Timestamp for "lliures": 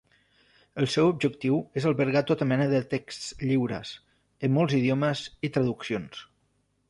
3.43-3.93